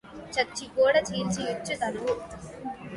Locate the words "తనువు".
1.81-2.13